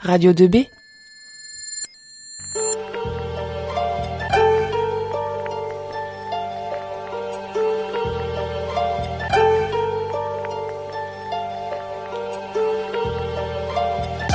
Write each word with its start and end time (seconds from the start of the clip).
Radio 0.00 0.32
2B 0.32 0.68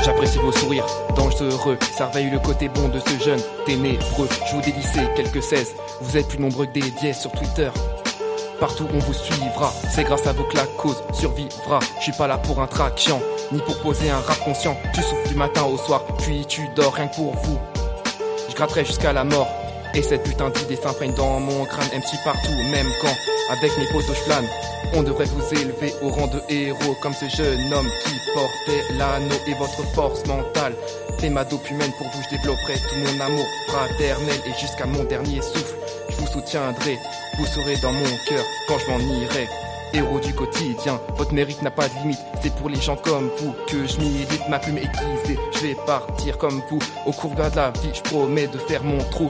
J'apprécie 0.03 0.37
vos 0.37 0.51
sourires 0.51 0.85
dangereux, 1.15 1.77
ça 1.97 2.07
réveille 2.07 2.29
le 2.29 2.39
côté 2.39 2.69
bon 2.69 2.89
de 2.89 2.99
ce 2.99 3.23
jeune 3.23 3.39
ténébreux. 3.65 4.27
Je 4.47 4.55
vous 4.55 4.61
dédicez 4.61 4.99
quelques 5.15 5.41
16, 5.41 5.73
vous 6.01 6.17
êtes 6.17 6.27
plus 6.27 6.39
nombreux 6.39 6.67
que 6.67 6.73
des 6.73 6.91
dièses 6.91 7.17
sur 7.17 7.31
Twitter. 7.31 7.69
Partout 8.61 8.85
on 8.93 8.99
vous 8.99 9.13
suivra, 9.13 9.73
c'est 9.89 10.03
grâce 10.03 10.27
à 10.27 10.33
vous 10.33 10.43
que 10.43 10.55
la 10.55 10.67
cause 10.67 11.01
survivra. 11.13 11.79
Je 11.97 12.03
suis 12.03 12.11
pas 12.11 12.27
là 12.27 12.37
pour 12.37 12.61
un 12.61 12.67
traction, 12.67 13.19
ni 13.51 13.57
pour 13.57 13.75
poser 13.79 14.11
un 14.11 14.19
rap 14.19 14.37
conscient. 14.45 14.77
Tu 14.93 15.01
souffles 15.01 15.29
du 15.29 15.33
matin 15.33 15.63
au 15.63 15.79
soir, 15.79 16.05
puis 16.19 16.45
tu 16.45 16.69
dors 16.75 16.93
rien 16.93 17.07
que 17.07 17.15
pour 17.15 17.33
vous. 17.37 17.57
Je 18.47 18.53
gratterai 18.53 18.85
jusqu'à 18.85 19.13
la 19.13 19.23
mort, 19.23 19.47
et 19.95 20.03
cette 20.03 20.21
putain 20.21 20.51
d'idée 20.51 20.75
s'imprègne 20.75 21.15
dans 21.15 21.39
mon 21.39 21.65
crâne. 21.65 21.87
MC 21.87 22.23
partout, 22.23 22.51
même 22.71 22.85
quand, 23.01 23.15
avec 23.51 23.75
mes 23.79 23.87
potos 23.87 24.15
je. 24.15 24.95
On 24.95 25.01
devrait 25.01 25.25
vous 25.25 25.59
élever 25.59 25.95
au 26.03 26.09
rang 26.09 26.27
de 26.27 26.39
héros 26.49 26.95
comme 27.01 27.15
ce 27.15 27.27
jeune 27.29 27.73
homme 27.73 27.89
qui 28.05 28.13
portait 28.35 28.93
l'anneau 28.99 29.37
et 29.47 29.55
votre 29.55 29.83
force 29.95 30.23
mentale. 30.27 30.75
C'est 31.17 31.31
ma 31.31 31.45
dope 31.45 31.67
humaine 31.67 31.91
pour 31.97 32.05
vous, 32.09 32.21
je 32.29 32.37
développerai 32.37 32.73
tout 32.73 32.95
mon 32.97 33.25
amour 33.25 33.45
fraternel 33.69 34.39
et 34.45 34.59
jusqu'à 34.59 34.85
mon 34.85 35.03
dernier 35.05 35.41
souffle. 35.41 35.80
Je 36.09 36.15
vous 36.15 36.27
soutiendrai, 36.27 36.97
vous 37.37 37.45
serez 37.45 37.77
dans 37.81 37.93
mon 37.93 38.17
cœur 38.27 38.43
quand 38.67 38.77
je 38.79 38.91
m'en 38.91 38.99
irai. 38.99 39.47
Héros 39.93 40.19
du 40.19 40.33
quotidien, 40.33 41.01
votre 41.17 41.33
mérite 41.33 41.61
n'a 41.61 41.71
pas 41.71 41.89
de 41.89 41.93
limite, 41.95 42.19
c'est 42.41 42.55
pour 42.55 42.69
les 42.69 42.79
gens 42.79 42.95
comme 42.95 43.29
vous 43.39 43.53
que 43.67 43.85
je 43.85 43.99
milite, 43.99 44.47
ma 44.47 44.57
plume 44.57 44.77
aiguisée, 44.77 45.37
je 45.53 45.59
vais 45.59 45.75
partir 45.85 46.37
comme 46.37 46.61
vous, 46.69 46.79
au 47.05 47.11
cours 47.11 47.35
de 47.35 47.41
la 47.41 47.71
vie, 47.71 47.89
je 47.93 48.01
promets 48.01 48.47
de 48.47 48.57
faire 48.57 48.83
mon 48.85 49.03
trou. 49.09 49.27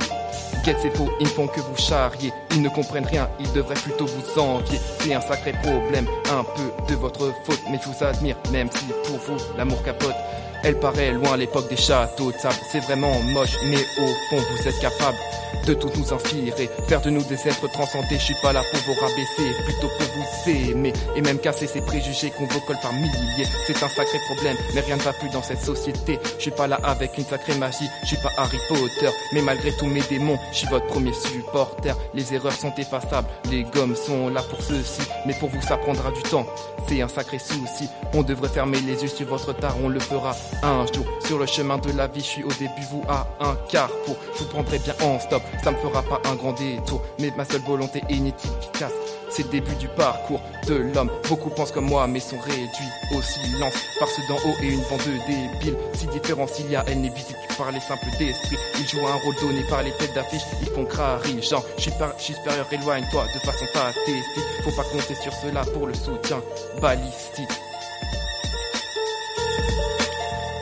Quête 0.64 0.78
c'est 0.80 0.96
faux, 0.96 1.10
ils 1.20 1.26
ne 1.26 1.32
font 1.32 1.48
que 1.48 1.60
vous 1.60 1.76
charrier. 1.76 2.32
Ils 2.52 2.62
ne 2.62 2.70
comprennent 2.70 3.06
rien, 3.06 3.28
ils 3.40 3.52
devraient 3.52 3.74
plutôt 3.74 4.06
vous 4.06 4.40
envier. 4.40 4.80
C'est 5.00 5.12
un 5.12 5.22
sacré 5.22 5.54
problème, 5.54 6.06
un 6.30 6.44
peu 6.44 6.72
de 6.88 6.96
votre 7.00 7.34
faute. 7.44 7.60
Mais 7.72 7.80
je 7.84 7.90
vous 7.90 8.04
admire, 8.04 8.38
même 8.52 8.70
si 8.72 8.86
pour 9.06 9.18
vous 9.18 9.44
l'amour 9.58 9.82
capote. 9.82 10.14
Elle 10.64 10.80
paraît 10.80 11.12
loin 11.12 11.34
à 11.34 11.38
l'époque 11.38 11.70
des 11.70 11.78
châteaux 11.78 12.32
de 12.32 12.38
sable. 12.38 12.56
C'est 12.72 12.82
vraiment 12.82 13.20
moche, 13.34 13.58
mais 13.66 13.84
au 14.00 14.08
fond 14.30 14.44
vous 14.52 14.68
êtes 14.68 14.80
capable 14.80 15.18
de 15.66 15.74
tout 15.74 15.92
nous 15.96 16.14
inspirer, 16.14 16.70
faire 16.88 17.02
de 17.02 17.10
nous 17.10 17.24
des 17.24 17.48
êtres 17.48 17.68
transcendés. 17.72 18.18
Je 18.18 18.26
suis 18.26 18.42
pas 18.42 18.54
là 18.54 18.64
pour 18.72 18.80
vous 18.82 19.00
rabaisser, 19.00 19.64
plutôt 19.66 19.90
pour 19.98 20.08
vous 20.16 20.50
aimer 20.50 20.94
et 21.16 21.22
même 21.22 21.40
casser 21.40 21.68
ces 21.68 21.82
préjugés 21.82 22.32
qu'on 22.32 22.46
vous 22.46 22.60
colle 22.62 22.80
par 22.82 22.94
milliers. 22.94 23.48
C'est 23.68 23.84
un 23.84 23.90
sacré 23.90 24.18
problème, 24.26 24.58
mais 24.74 24.82
rien 24.82 24.98
ne 24.98 25.02
va 25.02 25.14
plus 25.14 25.30
dans 25.30 25.44
cette 25.44 25.62
société. 25.62 26.20
Je 26.38 26.42
suis 26.42 26.52
pas 26.52 26.68
là 26.68 26.80
avec 26.84 27.18
une 27.18 27.26
sacrée 27.26 27.56
magie, 27.56 27.90
je 28.04 28.08
suis 28.08 28.18
pas 28.18 28.32
Harry 28.38 28.58
Potter, 28.68 29.10
mais 29.34 29.42
malgré 29.42 29.72
tous 29.78 29.86
mes 29.86 30.02
démons, 30.02 30.40
je 30.52 30.58
suis 30.60 30.68
votre 30.68 30.88
premier 30.88 31.14
supporter. 31.14 31.94
Les 32.14 32.34
erreurs 32.34 32.54
sont 32.54 32.74
effaçables, 32.78 33.28
les 33.50 33.64
gommes 33.64 33.96
sont 33.96 34.30
là 34.30 34.42
pour 34.42 34.62
ceci, 34.62 35.02
mais 35.26 35.34
pour 35.36 35.50
vous 35.50 35.62
ça 35.62 35.78
prendra 35.78 36.12
du 36.12 36.22
temps. 36.24 36.46
C'est 36.88 37.02
un 37.02 37.08
sacré 37.08 37.38
souci, 37.40 37.88
on 38.14 38.24
devrait 38.24 38.50
fermer 38.50 38.80
les 38.82 39.04
yeux 39.04 39.08
sur 39.08 39.28
votre 39.28 39.54
tard, 39.54 39.76
on 39.84 39.90
le 39.90 40.00
fera 40.00 40.36
un 40.64 40.86
jour. 40.94 41.06
Sur 41.26 41.38
le 41.40 41.46
chemin 41.46 41.78
de 41.78 41.92
la 41.92 42.08
vie, 42.08 42.20
je 42.22 42.26
suis 42.26 42.44
au 42.44 42.52
début, 42.54 42.82
vous 42.92 43.04
à 43.08 43.28
un 43.40 43.56
carrefour. 43.70 44.16
Je 44.36 44.40
vous 44.44 44.50
prendrai 44.50 44.80
bien 44.80 44.94
en 45.04 45.20
stop, 45.20 45.42
ça 45.64 45.72
me 45.72 45.78
fera 45.78 46.02
pas 46.04 46.22
un 46.30 46.36
grand 46.36 46.54
détour, 46.54 47.02
mais 47.20 47.32
ma 47.38 47.46
seule 47.46 47.62
volonté 47.62 48.02
est 48.10 48.14
inefficace. 48.16 48.92
C'est 49.30 49.44
le 49.44 49.50
début 49.50 49.76
du 49.76 49.88
parcours 49.88 50.42
de 50.68 50.76
l'homme. 50.76 51.10
Beaucoup 51.30 51.50
pensent 51.52 51.72
comme 51.72 51.86
moi, 51.86 52.06
mais 52.06 52.20
sont 52.20 52.38
réduits 52.40 52.92
au 53.16 53.22
silence 53.22 53.74
par 53.98 54.10
ceux 54.10 54.22
d'en 54.28 54.36
haut 54.36 54.56
et 54.62 54.68
une 54.68 54.82
bande 54.90 55.00
de 55.00 55.26
débiles. 55.26 55.78
Si 55.94 56.06
différence 56.08 56.52
il 56.60 56.70
y 56.70 56.76
a, 56.76 56.84
elle 56.88 57.00
n'est 57.00 57.08
visible 57.10 57.40
que 57.48 57.54
par 57.56 57.72
les 57.72 57.80
simples 57.80 58.04
d'esprit. 58.20 58.58
Ils 58.78 58.88
jouent 58.90 59.08
un 59.08 59.14
rôle 59.24 59.36
donné 59.42 59.64
par 59.70 59.84
les 59.84 59.92
têtes 59.94 60.14
d'affiche, 60.14 60.42
ils 60.62 60.70
font 60.72 60.84
crari. 60.84 61.42
Genre, 61.42 61.64
je 61.78 61.84
suis, 61.84 61.92
par- 61.92 62.20
supérieur, 62.20 62.68
éloigne-toi 62.74 63.24
de 63.34 63.40
façon 63.40 63.66
pathétique. 63.74 64.26
Faut 64.66 64.72
pas 64.76 64.84
compter 64.92 65.16
sur 65.16 65.32
cela 65.34 65.62
pour 65.74 65.88
le 65.88 65.94
soutien 65.94 66.42
balistique. 66.82 67.48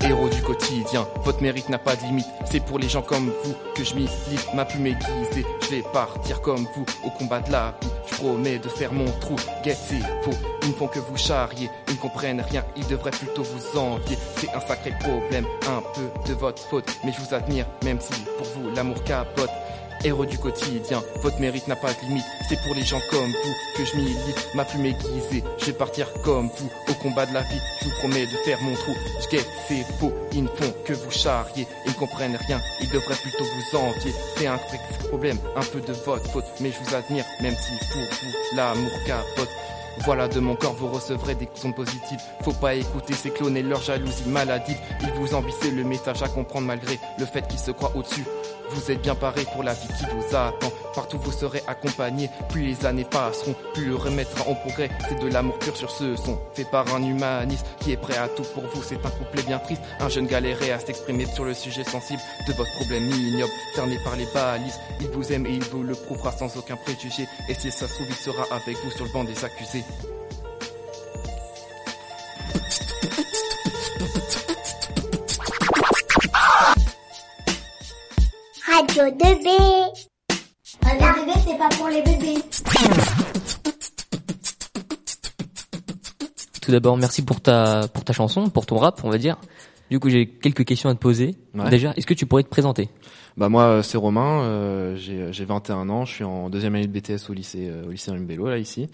Héros 0.09 0.28
du 0.28 0.42
quotidien, 0.42 1.08
votre 1.24 1.40
mérite 1.44 1.70
n'a 1.70 1.78
pas 1.78 1.96
de 1.96 2.02
limite. 2.02 2.25
C'est 2.50 2.66
pour 2.66 2.80
les 2.80 2.90
gens 2.90 3.03
comme 3.03 3.31
vous 3.44 3.53
que 3.75 3.84
je 3.84 3.94
milite, 3.94 4.53
ma 4.56 4.66
plume 4.66 4.88
aiguisée. 4.88 5.46
Je 5.62 5.68
vais 5.68 5.84
partir 5.94 6.42
comme 6.42 6.66
vous 6.75 6.84
au 7.06 7.12
combat 7.12 7.42
de 7.42 7.52
la 7.52 7.75
vie. 7.80 7.90
Je 8.09 8.16
promets 8.16 8.58
de 8.58 8.68
faire 8.69 8.92
mon 8.92 9.06
trou. 9.19 9.36
Get 9.64 9.75
c'est 9.75 10.00
faux, 10.24 10.36
ils 10.64 10.69
ne 10.69 10.74
font 10.74 10.88
que 10.88 10.98
vous 10.98 11.16
charrier. 11.16 11.69
Ils 11.90 11.94
ne 11.94 12.00
comprennent 12.00 12.42
rien, 12.42 12.66
ils 12.75 12.88
devraient 12.88 13.12
plutôt 13.12 13.44
vous 13.44 13.78
envier. 13.78 14.18
C'est 14.38 14.50
un 14.50 14.62
sacré 14.62 14.96
problème, 15.00 15.46
un 15.68 15.84
peu 15.94 16.09
de 16.28 16.34
votre 16.34 16.64
faute. 16.64 16.90
Mais 17.03 17.12
je 17.12 17.22
vous 17.22 17.36
admire, 17.36 17.68
même 17.84 18.00
si 18.02 18.19
pour 18.40 18.48
vous 18.48 18.72
l'amour 18.75 19.03
capote. 19.03 19.52
Héros 20.04 20.26
du 20.26 20.38
quotidien, 20.38 21.04
votre 21.22 21.40
mérite 21.40 21.68
n'a 21.68 21.76
pas 21.76 21.94
de 21.94 22.08
limite. 22.08 22.26
C'est 22.48 22.62
pour 22.64 22.74
les 22.74 22.84
gens 22.84 23.02
comme 23.12 23.32
vous 23.32 23.54
que 23.76 23.84
je 23.84 23.98
milite, 23.98 24.48
ma 24.56 24.64
plume 24.64 24.86
aiguisée. 24.86 25.44
Je 25.58 25.66
vais 25.66 25.74
partir 25.74 26.08
comme 26.24 26.50
vous 26.58 26.70
au 26.90 26.94
combat 26.96 27.26
de 27.26 27.34
la 27.34 27.42
vie. 27.42 27.60
Je 27.82 27.86
vous 27.86 27.96
promets 28.00 28.26
de 28.26 28.38
faire 28.46 28.62
mon 28.62 28.74
trou. 28.76 28.94
Je 29.22 29.28
guette, 29.28 29.48
c'est 29.68 29.86
faux, 30.00 30.14
ils 30.32 30.44
ne 30.44 30.48
font 30.48 30.74
que 30.86 30.94
vous 30.94 31.12
charrier. 31.12 31.68
Ils 31.86 31.92
ne 31.92 31.98
comprennent 31.98 32.38
rien, 32.48 32.62
ils 32.82 32.90
devraient 32.90 33.16
plutôt 33.16 33.44
vous 33.44 33.78
envier. 33.78 34.14
C'est 34.38 34.48
un 34.48 34.60
problème, 35.10 35.38
un 35.56 35.64
peu 35.64 35.82
de 35.82 35.94
votre 35.94 36.30
faute. 36.30 36.46
Mais 36.62 36.72
je 36.72 36.80
vous 36.80 36.96
admire, 36.96 37.26
même 37.42 37.56
si 37.56 37.72
pour 37.92 38.02
vous 38.02 38.56
l'amour 38.56 38.92
capote. 39.06 39.50
Voilà, 40.05 40.27
de 40.27 40.39
mon 40.39 40.55
corps, 40.55 40.73
vous 40.73 40.88
recevrez 40.88 41.35
des 41.35 41.50
sons 41.53 41.72
positifs. 41.72 42.22
Faut 42.44 42.53
pas 42.53 42.75
écouter 42.75 43.13
ces 43.13 43.31
clones 43.31 43.57
et 43.57 43.63
leur 43.63 43.81
jalousie 43.81 44.27
maladive. 44.27 44.77
Ils 45.01 45.11
vous 45.13 45.27
c'est 45.61 45.72
le 45.72 45.83
message 45.83 46.22
à 46.23 46.27
comprendre 46.27 46.67
malgré 46.67 47.00
le 47.17 47.25
fait 47.25 47.47
qu'ils 47.47 47.59
se 47.59 47.72
croient 47.72 47.91
au-dessus. 47.95 48.25
Vous 48.72 48.91
êtes 48.91 49.01
bien 49.01 49.16
paré 49.16 49.45
pour 49.51 49.63
la 49.63 49.73
vie 49.73 49.88
qui 49.88 50.05
vous 50.05 50.35
attend. 50.35 50.72
Partout 50.94 51.17
vous 51.17 51.31
serez 51.31 51.63
accompagné. 51.67 52.29
Plus 52.50 52.61
les 52.61 52.85
années 52.85 53.05
passeront, 53.05 53.55
plus 53.73 53.85
le 53.85 53.95
remède 53.95 54.27
sera 54.27 54.50
en 54.50 54.55
progrès. 54.55 54.89
C'est 55.07 55.19
de 55.19 55.27
l'amour 55.27 55.57
pur 55.57 55.75
sur 55.75 55.89
ce 55.89 56.16
son, 56.16 56.38
fait 56.53 56.69
par 56.69 56.94
un 56.94 57.03
humaniste 57.03 57.66
qui 57.79 57.91
est 57.91 57.97
prêt 57.97 58.17
à 58.17 58.27
tout 58.27 58.44
pour 58.53 58.63
vous. 58.63 58.83
C'est 58.83 59.03
un 59.03 59.09
couplet 59.09 59.41
bien 59.44 59.57
triste. 59.59 59.81
Un 60.00 60.09
jeune 60.09 60.27
galéré 60.27 60.71
à 60.71 60.79
s'exprimer 60.79 61.25
sur 61.25 61.45
le 61.45 61.53
sujet 61.53 61.83
sensible 61.83 62.21
de 62.47 62.53
votre 62.53 62.71
problème 62.75 63.09
ignoble, 63.09 63.51
cerné 63.73 63.97
par 64.03 64.16
les 64.16 64.27
balises. 64.33 64.79
Il 65.01 65.07
vous 65.07 65.31
aime 65.33 65.45
et 65.47 65.53
il 65.53 65.63
vous 65.63 65.83
le 65.83 65.95
prouvera 65.95 66.31
sans 66.31 66.56
aucun 66.57 66.75
préjugé. 66.75 67.27
Et 67.50 67.56
si 67.56 67.71
ça 67.71 67.88
se 67.88 67.94
trouve, 67.95 68.07
il 68.09 68.16
sera 68.16 68.44
avec 68.51 68.77
vous 68.83 68.91
sur 68.91 69.06
le 69.06 69.11
banc 69.11 69.23
des 69.23 69.45
accusés. 69.45 69.78
Radio 78.68 79.03
2B. 79.03 79.47
Radio 80.84 81.07
2B, 81.07 81.31
c'est 81.45 81.57
pas 81.57 81.69
pour 81.69 81.88
les 81.88 82.01
bébés. 82.01 82.41
Tout 86.62 86.72
d'abord, 86.72 86.97
merci 86.97 87.23
pour 87.23 87.41
ta 87.41 87.88
pour 87.94 88.03
ta 88.03 88.13
chanson, 88.13 88.50
pour 88.50 88.66
ton 88.66 88.78
rap, 88.78 89.01
on 89.03 89.09
va 89.09 89.18
dire. 89.18 89.38
Du 89.89 90.00
coup, 90.00 90.09
j'ai 90.09 90.28
quelques 90.28 90.66
questions 90.66 90.89
à 90.89 90.94
te 90.94 91.00
poser. 91.00 91.35
Ouais. 91.56 91.69
Déjà, 91.69 91.94
est-ce 91.97 92.06
que 92.06 92.13
tu 92.13 92.25
pourrais 92.25 92.44
te 92.44 92.50
présenter? 92.50 92.89
Bah 93.38 93.47
moi 93.47 93.63
euh, 93.63 93.81
c'est 93.81 93.97
Romain, 93.97 94.41
euh, 94.41 94.95
j'ai 94.97 95.31
j'ai 95.31 95.45
21 95.45 95.89
ans, 95.89 96.03
je 96.03 96.13
suis 96.13 96.23
en 96.25 96.50
deuxième 96.50 96.75
année 96.75 96.88
de 96.88 96.91
BTS 96.91 97.29
au 97.29 97.34
lycée 97.34 97.69
euh, 97.69 97.88
au 97.88 97.91
lycée 97.91 98.12
Rimbello 98.12 98.50
là 98.50 98.57
ici. 98.57 98.89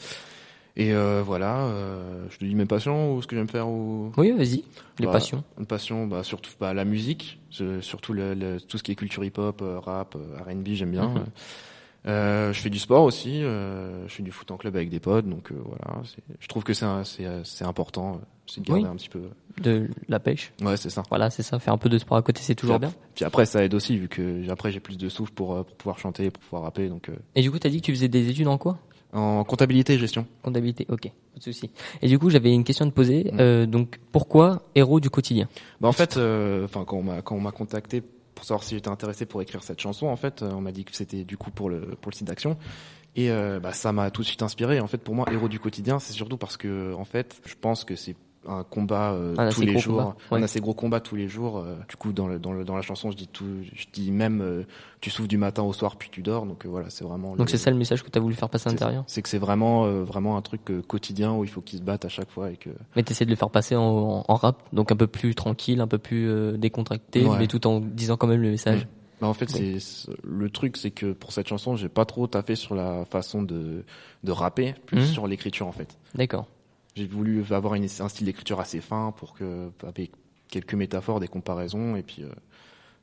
Et 0.77 0.93
euh, 0.93 1.21
voilà, 1.25 1.67
euh, 1.67 2.25
je 2.29 2.37
te 2.37 2.43
dis 2.43 2.53
mes 2.53 2.65
passions 2.65 3.15
ou 3.15 3.21
ce 3.21 3.27
que 3.27 3.35
j'aime 3.35 3.47
faire 3.47 3.69
ou 3.69 4.11
Oui, 4.17 4.31
vas-y. 4.31 4.63
Les 4.99 5.05
Bah, 5.05 5.13
passions. 5.13 5.43
Une 5.57 5.65
passion, 5.65 6.05
bah 6.05 6.23
surtout 6.23 6.51
bah, 6.59 6.73
la 6.73 6.83
musique, 6.83 7.39
surtout 7.81 8.11
le, 8.11 8.33
le- 8.33 8.59
tout 8.59 8.77
ce 8.77 8.83
qui 8.83 8.91
est 8.91 8.95
culture 8.95 9.23
hip-hop, 9.23 9.61
euh, 9.61 9.79
rap, 9.79 10.15
euh, 10.15 10.37
R&B, 10.45 10.69
j'aime 10.73 10.91
bien. 10.91 11.07
Mhm. 11.07 11.23
Euh, 12.07 12.53
je 12.53 12.59
fais 12.59 12.69
du 12.69 12.77
sport 12.77 13.03
aussi, 13.03 13.41
euh, 13.43 14.07
je 14.07 14.13
fais 14.13 14.21
du 14.21 14.31
foot 14.31 14.51
en 14.51 14.57
club 14.57 14.75
avec 14.75 14.89
des 14.89 14.99
potes, 14.99 15.27
donc 15.27 15.51
euh, 15.51 15.55
voilà. 15.65 16.01
Je 16.39 16.47
trouve 16.47 16.63
que 16.63 16.73
c'est 16.73 16.85
c'est 17.03 17.25
euh, 17.25 17.41
important, 17.67 18.15
euh, 18.15 18.25
c'est 18.45 18.61
de 18.61 18.67
garder 18.67 18.83
Oui. 18.83 18.89
un 18.89 18.95
petit 18.95 19.09
peu. 19.09 19.21
De 19.59 19.89
la 20.07 20.19
pêche. 20.19 20.51
Ouais, 20.61 20.77
c'est 20.77 20.91
ça. 20.91 21.01
Voilà, 21.09 21.29
c'est 21.31 21.41
ça. 21.41 21.57
Faire 21.57 21.73
un 21.73 21.77
peu 21.79 21.89
de 21.89 21.97
sport 21.97 22.17
à 22.17 22.21
côté, 22.21 22.41
c'est 22.43 22.53
toujours 22.53 22.79
Puis 22.79 22.89
bien. 22.89 22.95
Puis 23.15 23.25
après 23.25 23.45
ça 23.47 23.63
aide 23.63 23.73
aussi 23.73 23.97
vu 23.97 24.07
que 24.07 24.47
après 24.51 24.71
j'ai 24.71 24.81
plus 24.81 24.97
de 24.99 25.09
souffle 25.09 25.31
pour, 25.33 25.55
euh, 25.55 25.63
pour 25.63 25.75
pouvoir 25.77 25.97
chanter, 25.97 26.29
pour 26.29 26.43
pouvoir 26.43 26.63
rapper, 26.63 26.89
donc 26.89 27.09
euh, 27.09 27.15
Et 27.33 27.41
du 27.41 27.49
coup, 27.49 27.57
t'as 27.57 27.69
dit 27.69 27.79
que 27.81 27.85
tu 27.87 27.93
faisais 27.93 28.09
des 28.09 28.29
études 28.29 28.47
en 28.49 28.57
quoi? 28.59 28.77
En 29.15 29.43
comptabilité 29.43 29.93
et 29.93 29.97
gestion. 29.97 30.27
Comptabilité. 30.43 30.85
Ok, 30.89 31.03
pas 31.03 31.39
de 31.39 31.43
souci. 31.43 31.71
Et 32.01 32.07
du 32.07 32.19
coup, 32.19 32.29
j'avais 32.29 32.53
une 32.53 32.63
question 32.63 32.85
à 32.85 32.89
te 32.89 32.93
poser. 32.93 33.31
Mm. 33.31 33.37
Euh, 33.39 33.65
donc, 33.65 33.99
pourquoi 34.11 34.63
héros 34.75 34.99
du 34.99 35.09
quotidien? 35.09 35.47
Bah 35.81 35.87
en 35.87 35.93
fait, 35.93 36.17
euh, 36.17 36.65
enfin 36.65 36.83
quand 36.85 36.97
on 36.97 37.03
m'a 37.03 37.21
quand 37.21 37.35
on 37.35 37.41
m'a 37.41 37.51
contacté 37.51 38.03
pour 38.35 38.45
savoir 38.45 38.63
si 38.63 38.75
j'étais 38.75 38.89
intéressé 38.89 39.25
pour 39.25 39.41
écrire 39.41 39.63
cette 39.63 39.79
chanson, 39.79 40.07
en 40.07 40.17
fait, 40.17 40.41
euh, 40.41 40.51
on 40.51 40.61
m'a 40.61 40.71
dit 40.71 40.83
que 40.83 40.95
c'était 40.95 41.23
du 41.23 41.37
coup 41.37 41.51
pour 41.51 41.69
le 41.69 41.79
pour 42.01 42.11
le 42.11 42.15
site 42.15 42.27
d'action. 42.27 42.57
Et 43.15 43.31
euh, 43.31 43.61
bah, 43.61 43.71
ça 43.71 43.93
m'a 43.93 44.11
tout 44.11 44.21
de 44.21 44.27
suite 44.27 44.41
inspiré. 44.41 44.81
En 44.81 44.87
fait, 44.87 44.97
pour 44.97 45.15
moi, 45.15 45.25
héros 45.31 45.47
du 45.47 45.59
quotidien, 45.59 45.99
c'est 45.99 46.11
surtout 46.11 46.37
parce 46.37 46.57
que 46.57 46.93
en 46.95 47.05
fait, 47.05 47.39
je 47.45 47.55
pense 47.59 47.85
que 47.85 47.95
c'est 47.95 48.15
un 48.47 48.63
combat 48.63 49.11
euh, 49.13 49.35
Un 49.37 49.49
tous 49.49 49.61
les 49.61 49.77
jours, 49.77 49.97
combat, 49.97 50.15
ouais. 50.31 50.39
un 50.39 50.43
assez 50.43 50.59
gros 50.59 50.73
combat 50.73 50.99
tous 50.99 51.15
les 51.15 51.27
jours. 51.27 51.57
euh, 51.57 51.75
du 51.89 51.95
coup, 51.95 52.13
dans, 52.13 52.27
le, 52.27 52.39
dans, 52.39 52.51
le, 52.53 52.63
dans 52.63 52.75
la 52.75 52.81
chanson, 52.81 53.11
je 53.11 53.17
dis 53.17 53.27
tout, 53.27 53.45
je 53.73 53.85
dis 53.93 54.11
même, 54.11 54.41
euh, 54.41 54.63
tu 55.01 55.09
souffles 55.09 55.27
du 55.27 55.37
matin 55.37 55.63
au 55.63 55.73
soir 55.73 55.95
puis 55.97 56.09
tu 56.11 56.21
dors. 56.21 56.45
Donc 56.45 56.65
euh, 56.65 56.69
voilà, 56.69 56.89
c'est 56.89 57.03
vraiment. 57.03 57.35
Donc 57.35 57.49
c'est 57.49 57.57
ça 57.57 57.71
le 57.71 57.77
message 57.77 58.03
que 58.03 58.09
tu 58.09 58.17
as 58.17 58.21
voulu 58.21 58.35
faire 58.35 58.49
passer 58.49 58.69
à 58.69 58.71
l'intérieur? 58.71 59.03
C'est 59.07 59.21
que 59.21 59.29
c'est 59.29 59.37
vraiment, 59.37 59.85
euh, 59.85 60.03
vraiment 60.03 60.37
un 60.37 60.41
truc 60.41 60.69
euh, 60.71 60.81
quotidien 60.81 61.33
où 61.33 61.43
il 61.43 61.49
faut 61.49 61.61
qu'ils 61.61 61.79
se 61.79 61.83
battent 61.83 62.05
à 62.05 62.09
chaque 62.09 62.29
fois 62.29 62.51
et 62.51 62.57
que. 62.57 62.69
Mais 62.95 63.03
t'essaies 63.03 63.25
de 63.25 63.29
le 63.31 63.35
faire 63.35 63.49
passer 63.49 63.75
en, 63.75 63.83
en, 63.83 64.25
en 64.27 64.35
rap, 64.35 64.61
donc 64.73 64.91
un 64.91 64.95
peu 64.95 65.07
plus 65.07 65.35
tranquille, 65.35 65.81
un 65.81 65.87
peu 65.87 65.97
plus 65.97 66.29
euh, 66.29 66.57
décontracté, 66.57 67.23
Ouais. 67.25 67.37
mais 67.39 67.47
tout 67.47 67.65
en 67.67 67.79
disant 67.79 68.17
quand 68.17 68.27
même 68.27 68.41
le 68.41 68.51
message. 68.51 68.87
Bah, 69.21 69.27
en 69.27 69.33
fait, 69.33 69.49
Ouais. 69.53 69.77
c'est 69.79 70.11
le 70.25 70.49
truc, 70.49 70.75
c'est 70.75 70.91
que 70.91 71.13
pour 71.13 71.31
cette 71.31 71.47
chanson, 71.47 71.77
j'ai 71.77 71.87
pas 71.87 72.03
trop 72.03 72.27
taffé 72.27 72.55
sur 72.55 72.75
la 72.75 73.05
façon 73.05 73.41
de 73.43 73.83
de 74.25 74.31
rapper, 74.31 74.73
plus 74.87 74.97
Mhm. 75.01 75.05
sur 75.05 75.27
l'écriture 75.27 75.67
en 75.67 75.71
fait. 75.71 75.97
D'accord. 76.15 76.47
J'ai 76.95 77.07
voulu 77.07 77.43
avoir 77.51 77.75
une, 77.75 77.83
un 77.85 78.09
style 78.09 78.25
d'écriture 78.25 78.59
assez 78.59 78.81
fin 78.81 79.13
pour 79.17 79.33
que, 79.33 79.69
avec 79.85 80.11
quelques 80.49 80.75
métaphores, 80.75 81.19
des 81.19 81.27
comparaisons, 81.27 81.95
et 81.95 82.03
puis 82.03 82.23
euh, 82.23 82.29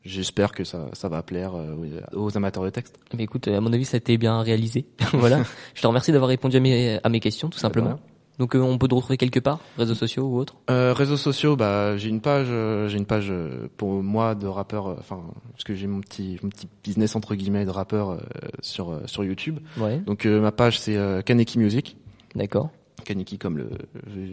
j'espère 0.04 0.52
que 0.52 0.64
ça, 0.64 0.88
ça 0.92 1.08
va 1.08 1.22
plaire 1.22 1.54
euh, 1.54 2.00
aux 2.14 2.36
amateurs 2.36 2.64
de 2.64 2.70
texte. 2.70 2.98
Mais 3.16 3.24
écoute, 3.24 3.48
à 3.48 3.60
mon 3.60 3.72
avis, 3.72 3.84
ça 3.84 3.96
a 3.96 3.98
été 3.98 4.16
bien 4.16 4.40
réalisé. 4.40 4.86
voilà. 5.12 5.42
Je 5.74 5.82
te 5.82 5.86
remercie 5.86 6.12
d'avoir 6.12 6.28
répondu 6.28 6.56
à 6.56 6.60
mes, 6.60 6.98
à 7.02 7.08
mes 7.08 7.20
questions, 7.20 7.48
tout 7.48 7.58
simplement. 7.58 7.90
voilà. 7.90 8.02
Donc 8.38 8.56
euh, 8.56 8.60
on 8.60 8.78
peut 8.78 8.88
te 8.88 8.94
retrouver 8.94 9.18
quelque 9.18 9.40
part, 9.40 9.60
réseaux 9.76 9.94
sociaux 9.94 10.24
ou 10.24 10.38
autre? 10.38 10.56
Euh, 10.70 10.94
réseaux 10.94 11.18
sociaux, 11.18 11.54
bah 11.54 11.98
j'ai 11.98 12.08
une 12.08 12.22
page, 12.22 12.46
euh, 12.50 12.88
j'ai 12.88 12.96
une 12.96 13.04
page 13.04 13.32
pour 13.76 14.02
moi 14.02 14.34
de 14.34 14.46
rappeur, 14.46 14.86
enfin 14.98 15.22
parce 15.52 15.64
que 15.64 15.74
j'ai 15.74 15.86
mon 15.86 16.00
petit, 16.00 16.38
mon 16.42 16.48
petit 16.48 16.66
business 16.82 17.14
entre 17.14 17.34
guillemets 17.34 17.66
de 17.66 17.70
rappeur 17.70 18.10
euh, 18.10 18.18
sur 18.62 19.00
sur 19.04 19.22
YouTube. 19.22 19.60
Ouais. 19.76 19.98
Donc 19.98 20.24
ma 20.24 20.50
page 20.50 20.80
c'est 20.80 20.96
euh, 20.96 21.20
Kaneki 21.20 21.58
Music. 21.58 21.96
D'accord. 22.34 22.70
Kaneki 23.04 23.38
comme 23.38 23.58
le, 23.58 23.70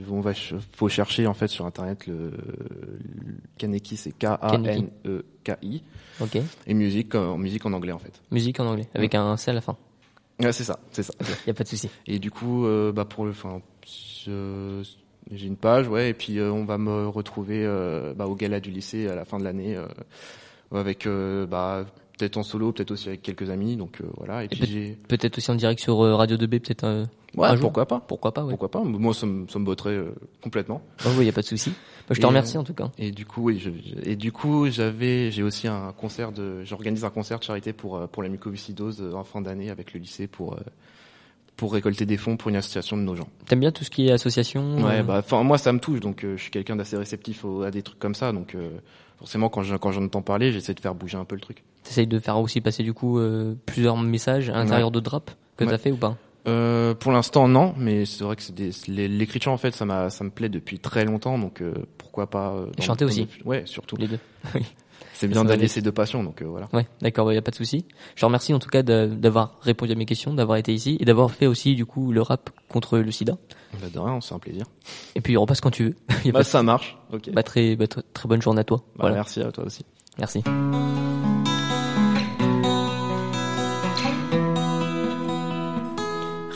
on 0.09 0.21
va, 0.21 0.33
faut 0.73 0.89
chercher 0.89 1.27
en 1.27 1.33
fait 1.33 1.47
sur 1.47 1.65
internet 1.65 2.07
le, 2.07 2.31
le 2.31 3.35
Kaneki 3.57 3.97
c'est 3.97 4.11
K 4.11 4.25
A 4.25 4.59
N 4.63 4.89
E 5.05 5.25
K 5.43 5.51
I 5.61 5.83
Ok. 6.21 6.37
et 6.67 6.73
musique 6.73 7.15
en 7.15 7.37
musique 7.37 7.65
en 7.65 7.73
anglais 7.73 7.91
en 7.93 7.99
fait. 7.99 8.21
Musique 8.31 8.59
en 8.59 8.67
anglais, 8.67 8.87
avec 8.93 9.15
un 9.15 9.37
C 9.37 9.51
à 9.51 9.53
la 9.53 9.61
fin. 9.61 9.77
Ouais, 10.41 10.53
c'est 10.53 10.63
ça, 10.63 10.79
c'est 10.91 11.03
ça. 11.03 11.13
Y 11.47 11.49
a 11.49 11.53
pas 11.53 11.63
de 11.63 11.69
souci. 11.69 11.89
Et 12.07 12.17
du 12.19 12.31
coup, 12.31 12.65
euh, 12.65 12.91
bah 12.93 13.05
pour 13.05 13.25
le, 13.25 13.31
enfin, 13.31 13.61
j'ai 15.31 15.47
une 15.47 15.57
page, 15.57 15.87
ouais, 15.87 16.09
et 16.09 16.13
puis 16.13 16.39
euh, 16.39 16.51
on 16.51 16.65
va 16.65 16.77
me 16.77 17.07
retrouver 17.07 17.65
euh, 17.65 18.13
bah, 18.13 18.25
au 18.25 18.35
gala 18.35 18.59
du 18.59 18.71
lycée 18.71 19.07
à 19.07 19.15
la 19.15 19.25
fin 19.25 19.37
de 19.37 19.43
l'année 19.43 19.75
euh, 19.75 19.85
avec, 20.71 21.05
euh, 21.07 21.45
bah 21.45 21.85
peut-être 22.19 22.37
en 22.37 22.43
solo, 22.43 22.71
peut-être 22.71 22.91
aussi 22.91 23.07
avec 23.07 23.21
quelques 23.23 23.49
amis, 23.49 23.75
donc 23.77 24.01
euh, 24.01 24.05
voilà. 24.17 24.43
Et, 24.43 24.47
puis 24.47 24.65
j'ai, 24.65 24.97
Peut-être 25.07 25.37
aussi 25.37 25.49
en 25.49 25.55
direct 25.55 25.79
sur 25.79 26.03
euh, 26.03 26.15
Radio 26.15 26.37
2B, 26.37 26.59
peut-être. 26.59 26.83
euh, 26.83 27.05
ouais, 27.35 27.47
un 27.47 27.55
jour. 27.55 27.61
pourquoi 27.61 27.87
pas, 27.87 27.99
Pourquoi 28.07 28.33
pas, 28.33 28.43
ouais. 28.43 28.49
pourquoi 28.49 28.69
pas. 28.69 28.83
Moi, 28.83 29.13
ça 29.13 29.25
me, 29.25 29.47
ça 29.47 29.57
me 29.57 29.65
botterait 29.65 29.91
euh, 29.95 30.13
complètement. 30.41 30.81
Oh, 31.05 31.09
oui, 31.17 31.25
y 31.25 31.29
a 31.29 31.31
pas 31.31 31.41
de 31.41 31.47
souci. 31.47 31.71
Bah, 32.07 32.15
je 32.15 32.21
te 32.21 32.25
remercie 32.25 32.57
en 32.57 32.63
tout 32.63 32.73
cas. 32.73 32.91
Et 32.97 33.11
du 33.11 33.25
coup, 33.25 33.43
oui, 33.43 33.59
je, 33.59 33.69
et 34.03 34.15
du 34.15 34.31
coup, 34.31 34.67
j'avais, 34.69 35.31
j'ai 35.31 35.43
aussi 35.43 35.67
un 35.67 35.91
concert 35.93 36.31
de, 36.31 36.63
j'organise 36.63 37.05
un 37.05 37.09
concert 37.09 37.39
de 37.39 37.43
charité 37.43 37.71
pour 37.73 38.07
pour 38.09 38.21
la 38.23 38.29
mucoviscidose 38.29 39.01
en 39.15 39.23
fin 39.23 39.41
d'année 39.41 39.69
avec 39.69 39.93
le 39.93 39.99
lycée 39.99 40.27
pour 40.27 40.53
euh, 40.53 40.57
pour 41.55 41.73
récolter 41.73 42.05
des 42.05 42.15
fonds 42.17 42.37
pour 42.37 42.49
une 42.49 42.55
association 42.55 42.95
de 42.97 43.01
nos 43.03 43.15
gens. 43.15 43.27
T'aimes 43.45 43.59
bien 43.59 43.71
tout 43.73 43.83
ce 43.83 43.89
qui 43.89 44.07
est 44.07 44.11
association 44.11 44.77
Ouais, 44.77 44.99
euh, 44.99 45.03
bah, 45.03 45.17
enfin, 45.19 45.43
moi, 45.43 45.57
ça 45.57 45.71
me 45.73 45.79
touche, 45.79 45.99
donc 45.99 46.23
euh, 46.23 46.37
je 46.37 46.41
suis 46.43 46.51
quelqu'un 46.51 46.75
d'assez 46.77 46.95
réceptif 46.97 47.43
au- 47.45 47.63
à 47.63 47.69
des 47.71 47.81
trucs 47.83 47.99
comme 47.99 48.15
ça, 48.15 48.31
donc 48.31 48.55
euh, 48.55 48.69
forcément, 49.19 49.49
quand 49.49 49.61
je- 49.63 49.75
quand 49.75 49.91
j'en 49.91 50.03
entends 50.03 50.21
parler, 50.23 50.51
j'essaie 50.51 50.73
de 50.73 50.79
faire 50.79 50.95
bouger 50.95 51.17
un 51.17 51.25
peu 51.25 51.35
le 51.35 51.41
truc. 51.41 51.63
T'essayes 51.83 52.07
de 52.07 52.19
faire 52.19 52.37
aussi 52.39 52.59
passer 52.61 52.83
du 52.83 52.93
coup 52.93 53.19
euh, 53.19 53.55
plusieurs 53.65 53.97
messages 53.97 54.49
à 54.49 54.53
l'intérieur 54.53 54.89
de 54.91 54.99
Drap 54.99 55.31
que 55.57 55.65
Ouais. 55.65 55.69
t'as 55.71 55.77
fait 55.77 55.91
ou 55.91 55.97
pas? 55.97 56.17
Euh, 56.47 56.95
pour 56.95 57.11
l'instant, 57.11 57.47
non, 57.47 57.73
mais 57.77 58.05
c'est 58.05 58.23
vrai 58.23 58.35
que 58.37 58.41
c'est 58.41 58.55
des, 58.55 58.71
les- 58.87 59.07
l'écriture 59.09 59.51
en 59.51 59.57
fait, 59.57 59.71
ça 59.75 59.85
m'a, 59.85 60.09
ça 60.09 60.23
me 60.23 60.29
plaît 60.29 60.49
depuis 60.49 60.79
très 60.79 61.03
longtemps, 61.05 61.37
donc 61.37 61.61
euh, 61.61 61.73
pourquoi 61.97 62.27
pas. 62.29 62.53
euh, 62.53 62.67
dans- 62.77 62.83
chanter 62.83 63.05
aussi. 63.05 63.27
Ouais, 63.45 63.63
surtout. 63.65 63.97
Les 63.97 64.07
deux. 64.07 64.19
C'est 65.19 65.27
bien 65.27 65.43
d'allier 65.43 65.67
ces 65.67 65.81
deux 65.81 65.91
passions, 65.91 66.23
donc 66.23 66.41
euh, 66.41 66.45
voilà. 66.45 66.69
Ouais, 66.71 66.87
d'accord, 67.01 67.29
il 67.31 67.35
y 67.35 67.37
a 67.37 67.41
pas 67.41 67.51
de 67.51 67.55
souci. 67.57 67.83
Je 68.15 68.21
te 68.21 68.25
remercie 68.25 68.53
en 68.53 68.59
tout 68.59 68.69
cas 68.69 68.83
d'avoir 68.83 69.59
répondu 69.61 69.91
à 69.91 69.95
mes 69.95 70.05
questions, 70.05 70.33
d'avoir 70.33 70.57
été 70.57 70.73
ici 70.73 70.95
et 71.01 71.03
d'avoir 71.05 71.29
fait 71.31 71.45
aussi 71.45 71.75
du 71.75 71.85
coup 71.85 72.13
le 72.13 72.21
rap 72.21 72.49
contre 72.69 72.97
le 72.99 73.11
sida. 73.11 73.37
Bah, 73.81 73.87
de 73.93 73.99
rien, 73.99 74.21
c'est 74.21 74.33
un 74.33 74.39
plaisir. 74.39 74.63
Et 75.15 75.21
puis 75.21 75.37
on 75.37 75.41
repasse 75.41 75.59
quand 75.59 75.71
tu 75.71 75.83
veux. 75.83 75.95
Y 76.25 76.29
a 76.29 76.31
Bah, 76.31 76.39
pas 76.39 76.43
ça 76.45 76.63
marche. 76.63 76.97
Ok. 77.11 77.29
bah, 77.33 77.43
très, 77.43 77.75
bah, 77.75 77.87
très, 77.87 78.01
très 78.13 78.29
bonne 78.29 78.41
journée 78.41 78.61
à 78.61 78.63
toi. 78.63 78.77
Bah, 78.77 78.93
voilà, 79.01 79.15
Merci 79.15 79.41
à 79.41 79.51
toi 79.51 79.65
aussi. 79.65 79.83
merci. 80.17 80.41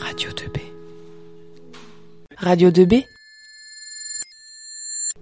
Radio 0.00 0.30
2B. 0.30 0.60
Radio 2.38 2.70
2B 2.70 3.04